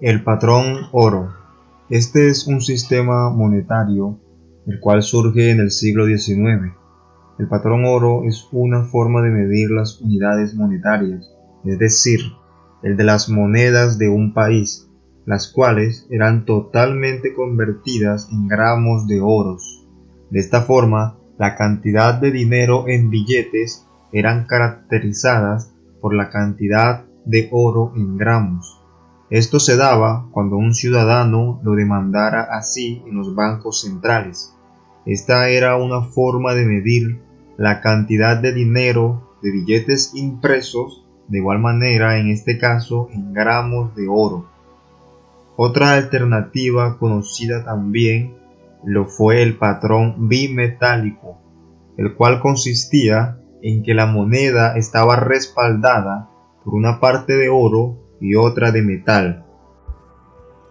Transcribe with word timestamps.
El 0.00 0.24
patrón 0.24 0.88
oro. 0.92 1.34
Este 1.90 2.28
es 2.28 2.46
un 2.46 2.62
sistema 2.62 3.28
monetario 3.28 4.18
el 4.66 4.80
cual 4.80 5.02
surge 5.02 5.50
en 5.50 5.60
el 5.60 5.70
siglo 5.70 6.06
XIX. 6.06 6.72
El 7.38 7.48
patrón 7.48 7.84
oro 7.84 8.24
es 8.24 8.48
una 8.50 8.84
forma 8.84 9.20
de 9.20 9.28
medir 9.28 9.70
las 9.70 10.00
unidades 10.00 10.54
monetarias, 10.54 11.30
es 11.66 11.78
decir, 11.78 12.20
el 12.82 12.96
de 12.96 13.04
las 13.04 13.28
monedas 13.28 13.98
de 13.98 14.08
un 14.08 14.32
país, 14.32 14.88
las 15.26 15.52
cuales 15.52 16.06
eran 16.08 16.46
totalmente 16.46 17.34
convertidas 17.34 18.26
en 18.32 18.48
gramos 18.48 19.06
de 19.06 19.20
oros. 19.20 19.86
De 20.30 20.40
esta 20.40 20.62
forma, 20.62 21.18
la 21.38 21.56
cantidad 21.56 22.18
de 22.18 22.30
dinero 22.30 22.88
en 22.88 23.10
billetes 23.10 23.86
eran 24.14 24.46
caracterizadas 24.46 25.74
por 26.00 26.14
la 26.14 26.30
cantidad 26.30 27.04
de 27.26 27.50
oro 27.52 27.92
en 27.96 28.16
gramos. 28.16 28.79
Esto 29.30 29.60
se 29.60 29.76
daba 29.76 30.26
cuando 30.32 30.56
un 30.56 30.74
ciudadano 30.74 31.60
lo 31.62 31.74
demandara 31.76 32.48
así 32.50 33.00
en 33.06 33.16
los 33.16 33.36
bancos 33.36 33.82
centrales. 33.82 34.56
Esta 35.06 35.48
era 35.50 35.76
una 35.76 36.02
forma 36.02 36.54
de 36.54 36.66
medir 36.66 37.20
la 37.56 37.80
cantidad 37.80 38.36
de 38.36 38.52
dinero 38.52 39.36
de 39.40 39.52
billetes 39.52 40.12
impresos, 40.14 41.06
de 41.28 41.38
igual 41.38 41.60
manera 41.60 42.18
en 42.18 42.28
este 42.28 42.58
caso 42.58 43.08
en 43.12 43.32
gramos 43.32 43.94
de 43.94 44.08
oro. 44.08 44.46
Otra 45.56 45.92
alternativa 45.92 46.98
conocida 46.98 47.64
también 47.64 48.34
lo 48.84 49.06
fue 49.06 49.42
el 49.42 49.56
patrón 49.58 50.28
bimetálico, 50.28 51.38
el 51.96 52.14
cual 52.16 52.40
consistía 52.40 53.38
en 53.62 53.84
que 53.84 53.94
la 53.94 54.06
moneda 54.06 54.76
estaba 54.76 55.14
respaldada 55.14 56.28
por 56.64 56.74
una 56.74 56.98
parte 56.98 57.36
de 57.36 57.48
oro 57.48 58.09
y 58.20 58.34
otra 58.34 58.70
de 58.70 58.82
metal. 58.82 59.44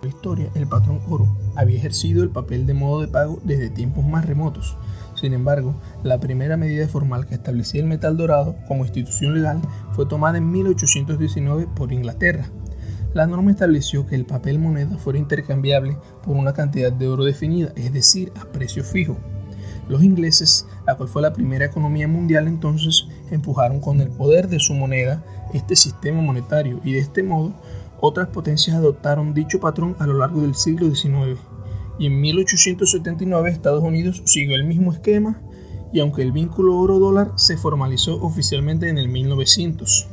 En 0.01 0.09
la 0.09 0.15
historia, 0.15 0.49
el 0.55 0.67
patrón 0.67 1.01
oro 1.09 1.27
había 1.55 1.77
ejercido 1.77 2.23
el 2.23 2.29
papel 2.29 2.65
de 2.65 2.73
modo 2.73 3.01
de 3.01 3.07
pago 3.07 3.39
desde 3.43 3.69
tiempos 3.69 4.05
más 4.05 4.25
remotos. 4.25 4.77
Sin 5.15 5.33
embargo, 5.33 5.75
la 6.03 6.19
primera 6.19 6.55
medida 6.55 6.87
formal 6.87 7.25
que 7.25 7.35
establecía 7.35 7.81
el 7.81 7.87
metal 7.87 8.15
dorado 8.15 8.55
como 8.67 8.85
institución 8.85 9.33
legal 9.33 9.59
fue 9.91 10.05
tomada 10.05 10.37
en 10.37 10.49
1819 10.49 11.67
por 11.75 11.91
Inglaterra, 11.91 12.49
la 13.13 13.25
norma 13.25 13.49
estableció 13.49 14.05
que 14.05 14.13
el 14.13 14.25
papel 14.25 14.59
moneda 14.59 14.97
fuera 14.99 15.17
intercambiable 15.17 15.97
por 16.23 16.37
una 16.37 16.53
cantidad 16.53 16.91
de 16.91 17.07
oro 17.07 17.23
definida, 17.23 17.73
es 17.75 17.91
decir, 17.91 18.31
a 18.39 18.45
precio 18.45 18.83
fijo. 18.83 19.17
Los 19.89 20.03
ingleses, 20.03 20.67
la 20.85 20.95
cual 20.95 21.09
fue 21.09 21.23
la 21.23 21.33
primera 21.33 21.65
economía 21.65 22.07
mundial 22.07 22.47
entonces, 22.47 23.07
empujaron 23.31 23.81
con 23.81 23.99
el 23.99 24.09
poder 24.09 24.47
de 24.47 24.59
su 24.59 24.73
moneda 24.75 25.23
este 25.53 25.75
sistema 25.75 26.21
monetario 26.21 26.79
y 26.83 26.93
de 26.93 26.99
este 26.99 27.23
modo 27.23 27.53
otras 27.99 28.27
potencias 28.27 28.77
adoptaron 28.77 29.33
dicho 29.33 29.59
patrón 29.59 29.95
a 29.99 30.05
lo 30.05 30.13
largo 30.13 30.41
del 30.41 30.53
siglo 30.53 30.93
XIX. 30.93 31.39
Y 31.97 32.05
en 32.05 32.21
1879 32.21 33.49
Estados 33.49 33.83
Unidos 33.83 34.21
siguió 34.25 34.55
el 34.55 34.63
mismo 34.63 34.93
esquema 34.93 35.41
y 35.91 35.99
aunque 35.99 36.21
el 36.21 36.31
vínculo 36.31 36.77
oro-dólar 36.77 37.31
se 37.35 37.57
formalizó 37.57 38.21
oficialmente 38.21 38.89
en 38.89 38.99
el 38.99 39.09
1900. 39.09 40.07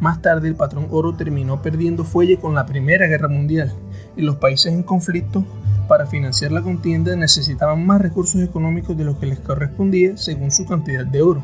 Más 0.00 0.22
tarde 0.22 0.48
el 0.48 0.54
patrón 0.54 0.86
oro 0.90 1.16
terminó 1.16 1.62
perdiendo 1.62 2.04
fuelle 2.04 2.38
con 2.38 2.54
la 2.54 2.66
Primera 2.66 3.06
Guerra 3.06 3.28
Mundial 3.28 3.72
y 4.16 4.22
los 4.22 4.36
países 4.36 4.72
en 4.72 4.82
conflicto 4.82 5.44
para 5.88 6.06
financiar 6.06 6.52
la 6.52 6.62
contienda 6.62 7.16
necesitaban 7.16 7.84
más 7.84 8.00
recursos 8.00 8.40
económicos 8.42 8.96
de 8.96 9.04
los 9.04 9.16
que 9.16 9.26
les 9.26 9.40
correspondía 9.40 10.16
según 10.16 10.50
su 10.50 10.66
cantidad 10.66 11.06
de 11.06 11.22
oro. 11.22 11.42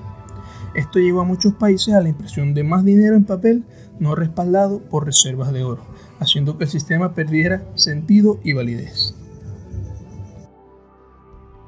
Esto 0.74 0.98
llevó 0.98 1.22
a 1.22 1.24
muchos 1.24 1.54
países 1.54 1.94
a 1.94 2.00
la 2.00 2.10
impresión 2.10 2.52
de 2.52 2.62
más 2.62 2.84
dinero 2.84 3.16
en 3.16 3.24
papel 3.24 3.64
no 3.98 4.14
respaldado 4.14 4.80
por 4.80 5.06
reservas 5.06 5.52
de 5.52 5.64
oro, 5.64 5.84
haciendo 6.20 6.58
que 6.58 6.64
el 6.64 6.70
sistema 6.70 7.14
perdiera 7.14 7.62
sentido 7.74 8.40
y 8.44 8.52
validez. 8.52 9.14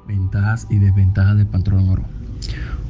Ventajas 0.07 0.67
y 0.69 0.77
desventajas 0.77 1.37
del 1.37 1.47
patrón 1.47 1.89
oro. 1.89 2.03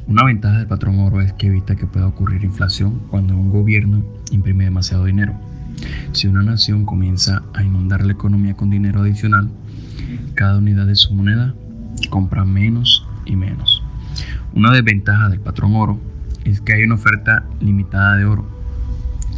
Una 0.06 0.24
ventaja 0.24 0.58
del 0.58 0.66
patrón 0.66 0.98
oro 1.00 1.20
es 1.20 1.32
que 1.32 1.48
evita 1.48 1.76
que 1.76 1.86
pueda 1.86 2.06
ocurrir 2.06 2.44
inflación 2.44 3.00
cuando 3.10 3.34
un 3.34 3.50
gobierno 3.50 4.02
imprime 4.30 4.64
demasiado 4.64 5.04
dinero. 5.04 5.34
Si 6.12 6.26
una 6.26 6.42
nación 6.42 6.84
comienza 6.84 7.42
a 7.54 7.62
inundar 7.62 8.04
la 8.04 8.12
economía 8.12 8.54
con 8.54 8.70
dinero 8.70 9.00
adicional, 9.00 9.50
cada 10.34 10.58
unidad 10.58 10.86
de 10.86 10.96
su 10.96 11.14
moneda 11.14 11.54
compra 12.10 12.44
menos 12.44 13.06
y 13.24 13.36
menos. 13.36 13.82
Una 14.54 14.72
desventaja 14.72 15.28
del 15.28 15.40
patrón 15.40 15.74
oro 15.74 16.00
es 16.44 16.60
que 16.60 16.74
hay 16.74 16.82
una 16.84 16.94
oferta 16.94 17.44
limitada 17.60 18.16
de 18.16 18.24
oro. 18.24 18.48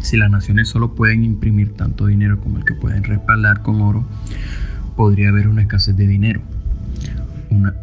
Si 0.00 0.16
las 0.16 0.30
naciones 0.30 0.68
solo 0.68 0.94
pueden 0.94 1.24
imprimir 1.24 1.74
tanto 1.74 2.06
dinero 2.06 2.40
como 2.40 2.58
el 2.58 2.64
que 2.64 2.74
pueden 2.74 3.04
respaldar 3.04 3.62
con 3.62 3.82
oro, 3.82 4.06
podría 4.96 5.28
haber 5.28 5.48
una 5.48 5.62
escasez 5.62 5.96
de 5.96 6.06
dinero. 6.06 6.40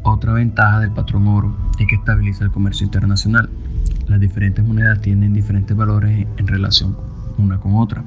Otra 0.04 0.34
ventaja 0.34 0.80
del 0.80 0.92
patrón 0.92 1.28
oro 1.28 1.56
es 1.80 1.88
que 1.88 1.96
estabiliza 1.96 2.46
el 2.46 2.52
comercio 2.52 2.86
internacional. 2.86 3.50
Las 4.08 4.20
diferentes 4.20 4.66
monedas 4.66 5.02
tienen 5.02 5.34
diferentes 5.34 5.76
valores 5.76 6.26
en 6.38 6.48
relación 6.48 6.96
una 7.38 7.60
con 7.60 7.76
otra. 7.76 8.04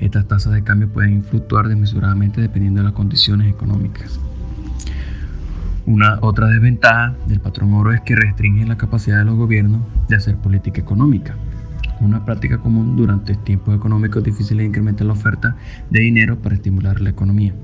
Estas 0.00 0.26
tasas 0.26 0.52
de 0.52 0.62
cambio 0.62 0.88
pueden 0.88 1.24
fluctuar 1.24 1.68
desmesuradamente 1.68 2.40
dependiendo 2.40 2.80
de 2.80 2.84
las 2.84 2.94
condiciones 2.94 3.48
económicas. 3.52 4.20
Una 5.86 6.18
otra 6.20 6.48
desventaja 6.48 7.14
del 7.28 7.40
patrón 7.40 7.72
oro 7.74 7.92
es 7.92 8.00
que 8.00 8.16
restringe 8.16 8.66
la 8.66 8.76
capacidad 8.76 9.18
de 9.18 9.24
los 9.24 9.36
gobiernos 9.36 9.82
de 10.08 10.16
hacer 10.16 10.36
política 10.36 10.80
económica. 10.80 11.36
Una 12.00 12.24
práctica 12.24 12.58
común 12.58 12.96
durante 12.96 13.34
tiempos 13.36 13.74
económicos 13.74 14.22
difíciles 14.22 14.66
incrementa 14.66 15.04
la 15.04 15.12
oferta 15.12 15.56
de 15.90 16.00
dinero 16.00 16.38
para 16.38 16.56
estimular 16.56 17.00
la 17.00 17.10
economía. 17.10 17.54